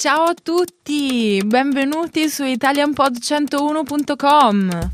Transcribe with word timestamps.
Ciao 0.00 0.22
a 0.22 0.32
tutti, 0.32 1.42
benvenuti 1.44 2.30
su 2.30 2.44
italianpod101.com. 2.44 4.90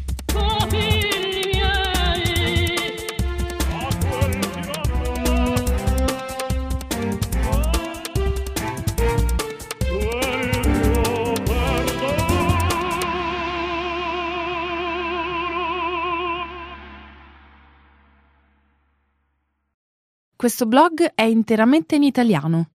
Questo 20.35 20.67
blog 20.67 21.13
è 21.15 21.23
interamente 21.23 21.95
in 21.95 22.03
italiano. 22.03 22.71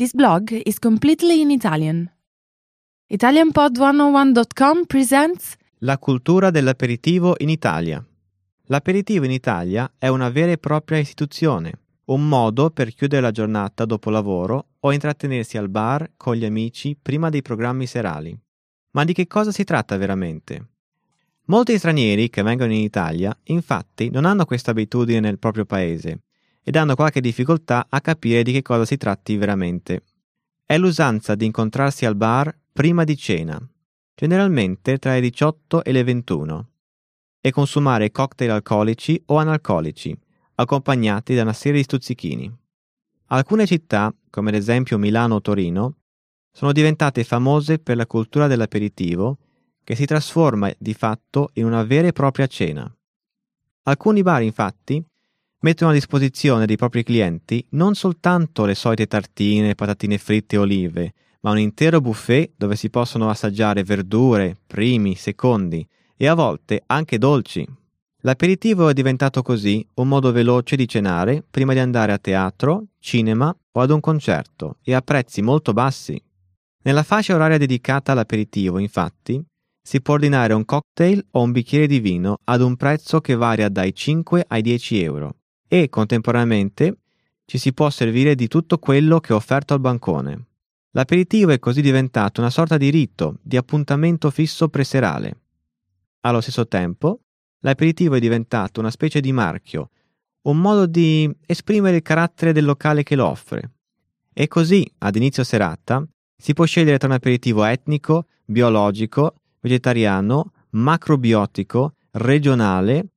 This 0.00 0.14
blog 0.14 0.50
is 0.64 0.78
completely 0.78 1.42
in 1.42 1.50
Italian. 1.50 2.10
ItalianPod101.com 3.06 4.86
presents 4.86 5.56
La 5.80 5.98
cultura 5.98 6.50
dell'aperitivo 6.50 7.34
in 7.40 7.50
Italia. 7.50 8.02
L'aperitivo 8.68 9.26
in 9.26 9.30
Italia 9.30 9.92
è 9.98 10.08
una 10.08 10.30
vera 10.30 10.52
e 10.52 10.56
propria 10.56 10.96
istituzione, 10.96 11.80
un 12.06 12.26
modo 12.26 12.70
per 12.70 12.94
chiudere 12.94 13.20
la 13.20 13.30
giornata 13.30 13.84
dopo 13.84 14.08
lavoro 14.08 14.68
o 14.80 14.90
intrattenersi 14.90 15.58
al 15.58 15.68
bar 15.68 16.12
con 16.16 16.34
gli 16.34 16.46
amici 16.46 16.96
prima 16.96 17.28
dei 17.28 17.42
programmi 17.42 17.84
serali. 17.84 18.34
Ma 18.92 19.04
di 19.04 19.12
che 19.12 19.26
cosa 19.26 19.52
si 19.52 19.64
tratta 19.64 19.98
veramente? 19.98 20.68
Molti 21.48 21.76
stranieri 21.76 22.30
che 22.30 22.40
vengono 22.40 22.72
in 22.72 22.80
Italia, 22.80 23.38
infatti, 23.48 24.08
non 24.08 24.24
hanno 24.24 24.46
questa 24.46 24.70
abitudine 24.70 25.20
nel 25.20 25.38
proprio 25.38 25.66
paese 25.66 26.20
ed 26.62 26.76
hanno 26.76 26.94
qualche 26.94 27.20
difficoltà 27.20 27.86
a 27.88 28.00
capire 28.00 28.42
di 28.42 28.52
che 28.52 28.62
cosa 28.62 28.84
si 28.84 28.96
tratti 28.96 29.36
veramente. 29.36 30.02
È 30.64 30.76
l'usanza 30.78 31.34
di 31.34 31.46
incontrarsi 31.46 32.06
al 32.06 32.16
bar 32.16 32.56
prima 32.72 33.04
di 33.04 33.16
cena, 33.16 33.60
generalmente 34.14 34.98
tra 34.98 35.14
le 35.14 35.20
18 35.20 35.82
e 35.84 35.92
le 35.92 36.04
21, 36.04 36.68
e 37.40 37.50
consumare 37.50 38.10
cocktail 38.10 38.50
alcolici 38.50 39.20
o 39.26 39.38
analcolici, 39.38 40.16
accompagnati 40.54 41.34
da 41.34 41.42
una 41.42 41.52
serie 41.52 41.78
di 41.78 41.84
stuzzichini. 41.84 42.58
Alcune 43.26 43.66
città, 43.66 44.14
come 44.28 44.50
ad 44.50 44.56
esempio 44.56 44.98
Milano 44.98 45.36
o 45.36 45.40
Torino, 45.40 45.96
sono 46.52 46.72
diventate 46.72 47.24
famose 47.24 47.78
per 47.78 47.96
la 47.96 48.06
cultura 48.06 48.46
dell'aperitivo 48.46 49.38
che 49.82 49.94
si 49.94 50.04
trasforma 50.04 50.70
di 50.78 50.94
fatto 50.94 51.50
in 51.54 51.64
una 51.64 51.82
vera 51.84 52.08
e 52.08 52.12
propria 52.12 52.46
cena. 52.46 52.92
Alcuni 53.84 54.22
bar, 54.22 54.42
infatti, 54.42 55.02
mettono 55.60 55.90
a 55.90 55.94
disposizione 55.94 56.66
dei 56.66 56.76
propri 56.76 57.02
clienti 57.02 57.64
non 57.70 57.94
soltanto 57.94 58.64
le 58.64 58.74
solite 58.74 59.06
tartine, 59.06 59.74
patatine 59.74 60.16
fritte 60.16 60.56
e 60.56 60.58
olive, 60.58 61.12
ma 61.40 61.50
un 61.50 61.58
intero 61.58 62.00
buffet 62.00 62.52
dove 62.56 62.76
si 62.76 62.90
possono 62.90 63.28
assaggiare 63.28 63.82
verdure, 63.82 64.56
primi, 64.66 65.14
secondi 65.14 65.86
e 66.16 66.26
a 66.26 66.34
volte 66.34 66.82
anche 66.86 67.18
dolci. 67.18 67.66
L'aperitivo 68.22 68.88
è 68.88 68.92
diventato 68.92 69.40
così 69.42 69.86
un 69.94 70.08
modo 70.08 70.30
veloce 70.32 70.76
di 70.76 70.86
cenare 70.86 71.42
prima 71.48 71.72
di 71.72 71.78
andare 71.78 72.12
a 72.12 72.18
teatro, 72.18 72.84
cinema 72.98 73.54
o 73.72 73.80
ad 73.80 73.90
un 73.90 74.00
concerto 74.00 74.76
e 74.82 74.94
a 74.94 75.00
prezzi 75.00 75.40
molto 75.40 75.72
bassi. 75.72 76.22
Nella 76.82 77.02
fascia 77.02 77.34
oraria 77.34 77.58
dedicata 77.58 78.12
all'aperitivo, 78.12 78.78
infatti, 78.78 79.42
si 79.82 80.02
può 80.02 80.14
ordinare 80.14 80.52
un 80.52 80.66
cocktail 80.66 81.26
o 81.32 81.42
un 81.42 81.52
bicchiere 81.52 81.86
di 81.86 81.98
vino 81.98 82.36
ad 82.44 82.60
un 82.60 82.76
prezzo 82.76 83.20
che 83.20 83.34
varia 83.34 83.70
dai 83.70 83.94
5 83.94 84.44
ai 84.48 84.60
10 84.60 85.02
euro 85.02 85.34
e 85.72 85.88
contemporaneamente 85.88 86.96
ci 87.44 87.56
si 87.56 87.72
può 87.72 87.90
servire 87.90 88.34
di 88.34 88.48
tutto 88.48 88.78
quello 88.78 89.20
che 89.20 89.32
è 89.32 89.36
offerto 89.36 89.72
al 89.72 89.78
bancone. 89.78 90.46
L'aperitivo 90.90 91.52
è 91.52 91.60
così 91.60 91.80
diventato 91.80 92.40
una 92.40 92.50
sorta 92.50 92.76
di 92.76 92.90
rito, 92.90 93.38
di 93.40 93.56
appuntamento 93.56 94.30
fisso 94.30 94.68
preserale. 94.68 95.42
Allo 96.22 96.40
stesso 96.40 96.66
tempo, 96.66 97.20
l'aperitivo 97.60 98.16
è 98.16 98.18
diventato 98.18 98.80
una 98.80 98.90
specie 98.90 99.20
di 99.20 99.30
marchio, 99.30 99.90
un 100.42 100.58
modo 100.58 100.86
di 100.86 101.32
esprimere 101.46 101.98
il 101.98 102.02
carattere 102.02 102.52
del 102.52 102.64
locale 102.64 103.04
che 103.04 103.14
lo 103.14 103.28
offre. 103.28 103.70
E 104.32 104.48
così, 104.48 104.84
ad 104.98 105.14
inizio 105.14 105.44
serata, 105.44 106.04
si 106.36 106.52
può 106.52 106.64
scegliere 106.64 106.98
tra 106.98 107.06
un 107.06 107.14
aperitivo 107.14 107.62
etnico, 107.62 108.26
biologico, 108.44 109.36
vegetariano, 109.60 110.50
macrobiotico, 110.70 111.94
regionale 112.12 113.10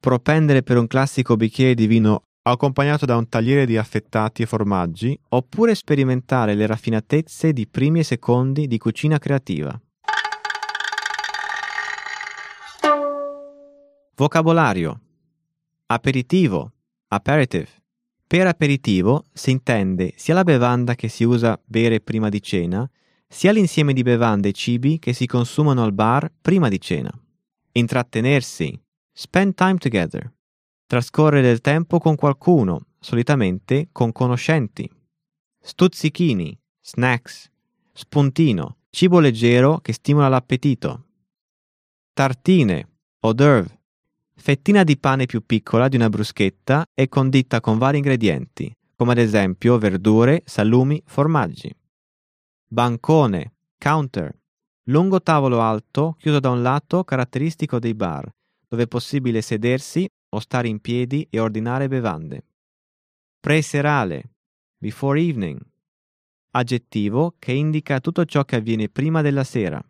propendere 0.00 0.62
per 0.62 0.76
un 0.76 0.86
classico 0.86 1.36
bicchiere 1.36 1.74
di 1.74 1.86
vino 1.86 2.22
accompagnato 2.42 3.04
da 3.04 3.16
un 3.16 3.28
tagliere 3.28 3.66
di 3.66 3.76
affettati 3.76 4.42
e 4.42 4.46
formaggi, 4.46 5.18
oppure 5.30 5.74
sperimentare 5.74 6.54
le 6.54 6.66
raffinatezze 6.66 7.52
di 7.52 7.66
primi 7.66 8.00
e 8.00 8.04
secondi 8.04 8.66
di 8.66 8.78
cucina 8.78 9.18
creativa. 9.18 9.78
Vocabolario 14.14 15.00
Aperitivo 15.86 16.72
Aperitif 17.08 17.80
Per 18.26 18.46
aperitivo 18.46 19.24
si 19.32 19.52
intende 19.52 20.12
sia 20.16 20.34
la 20.34 20.42
bevanda 20.42 20.94
che 20.94 21.08
si 21.08 21.24
usa 21.24 21.60
bere 21.64 22.00
prima 22.00 22.28
di 22.28 22.42
cena, 22.42 22.88
sia 23.28 23.52
l'insieme 23.52 23.92
di 23.92 24.02
bevande 24.02 24.48
e 24.48 24.52
cibi 24.52 24.98
che 24.98 25.12
si 25.12 25.26
consumano 25.26 25.84
al 25.84 25.92
bar 25.92 26.32
prima 26.40 26.68
di 26.68 26.80
cena. 26.80 27.10
Intrattenersi 27.72 28.78
Spend 29.20 29.54
time 29.54 29.78
together. 29.78 30.32
Trascorrere 30.86 31.42
del 31.42 31.60
tempo 31.60 31.98
con 31.98 32.14
qualcuno, 32.14 32.82
solitamente 33.00 33.88
con 33.90 34.12
conoscenti. 34.12 34.88
Stuzzichini, 35.60 36.56
snacks. 36.80 37.50
Spuntino, 37.92 38.76
cibo 38.90 39.18
leggero 39.18 39.80
che 39.80 39.92
stimola 39.92 40.28
l'appetito. 40.28 41.06
Tartine, 42.12 42.88
hors 43.18 43.34
d'oeuvre. 43.34 43.80
Fettina 44.36 44.84
di 44.84 44.96
pane 44.96 45.26
più 45.26 45.44
piccola 45.44 45.88
di 45.88 45.96
una 45.96 46.08
bruschetta 46.08 46.84
e 46.94 47.08
condita 47.08 47.60
con 47.60 47.76
vari 47.76 47.96
ingredienti, 47.96 48.72
come 48.94 49.10
ad 49.10 49.18
esempio 49.18 49.78
verdure, 49.78 50.42
salumi, 50.44 51.02
formaggi. 51.04 51.74
Bancone, 52.68 53.54
counter. 53.78 54.32
Lungo 54.84 55.20
tavolo 55.20 55.60
alto, 55.60 56.14
chiuso 56.20 56.38
da 56.38 56.50
un 56.50 56.62
lato, 56.62 57.02
caratteristico 57.02 57.80
dei 57.80 57.94
bar, 57.94 58.32
dove 58.68 58.82
è 58.82 58.86
possibile 58.88 59.40
sedersi 59.40 60.06
o 60.30 60.38
stare 60.40 60.68
in 60.68 60.80
piedi 60.80 61.26
e 61.30 61.40
ordinare 61.40 61.88
bevande. 61.88 62.44
Preserale, 63.40 64.34
before 64.76 65.20
evening, 65.20 65.58
aggettivo 66.50 67.36
che 67.38 67.52
indica 67.52 68.00
tutto 68.00 68.24
ciò 68.24 68.44
che 68.44 68.56
avviene 68.56 68.88
prima 68.88 69.22
della 69.22 69.44
sera. 69.44 69.82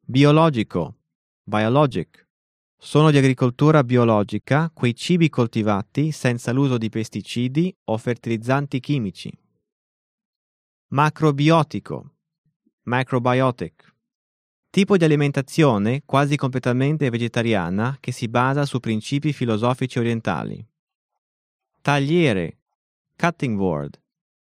Biologico, 0.00 0.98
biologic, 1.42 2.28
sono 2.82 3.10
di 3.10 3.18
agricoltura 3.18 3.84
biologica 3.84 4.70
quei 4.70 4.94
cibi 4.94 5.28
coltivati 5.28 6.12
senza 6.12 6.52
l'uso 6.52 6.78
di 6.78 6.88
pesticidi 6.88 7.76
o 7.84 7.98
fertilizzanti 7.98 8.80
chimici. 8.80 9.30
Macrobiotico, 10.88 12.14
microbiotic, 12.84 13.94
tipo 14.70 14.96
di 14.96 15.04
alimentazione 15.04 16.02
quasi 16.06 16.36
completamente 16.36 17.10
vegetariana 17.10 17.96
che 17.98 18.12
si 18.12 18.28
basa 18.28 18.64
su 18.64 18.78
principi 18.78 19.32
filosofici 19.32 19.98
orientali. 19.98 20.64
Tagliere, 21.82 22.58
cutting 23.16 23.56
board, 23.56 24.00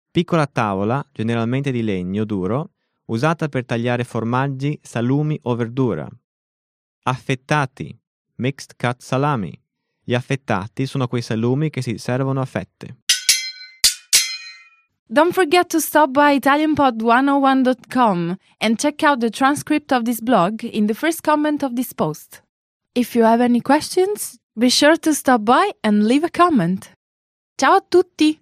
piccola 0.09 0.47
tavola, 0.47 1.05
generalmente 1.11 1.71
di 1.71 1.83
legno 1.83 2.25
duro, 2.25 2.71
usata 3.05 3.47
per 3.47 3.65
tagliare 3.65 4.03
formaggi, 4.03 4.77
salumi 4.81 5.37
o 5.43 5.55
verdura. 5.55 6.09
Affettati, 7.03 7.97
mixed 8.35 8.75
cut 8.75 9.01
salami. 9.01 9.57
Gli 10.03 10.15
affettati 10.15 10.85
sono 10.85 11.07
quei 11.07 11.21
salumi 11.21 11.69
che 11.69 11.81
si 11.81 11.97
servono 11.97 12.41
a 12.41 12.45
fette. 12.45 13.01
Don't 15.11 15.33
forget 15.33 15.69
to 15.69 15.79
stop 15.79 16.11
by 16.11 16.37
ItalianPod101.com 16.37 18.37
and 18.59 18.79
check 18.79 19.03
out 19.03 19.21
the 19.21 19.29
transcript 19.29 19.93
of 19.93 20.03
this 20.03 20.19
blog 20.19 20.65
in 20.65 20.87
the 20.87 20.93
first 20.93 21.23
comment 21.23 21.63
of 21.63 21.77
this 21.77 21.93
post. 21.93 22.41
If 22.93 23.15
you 23.15 23.23
have 23.23 23.39
any 23.39 23.61
questions, 23.61 24.37
be 24.57 24.69
sure 24.69 24.97
to 24.97 25.13
stop 25.13 25.45
by 25.45 25.71
and 25.83 26.05
leave 26.05 26.25
a 26.25 26.29
comment. 26.29 26.89
Ciao 27.57 27.77
a 27.77 27.81
tutti! 27.89 28.41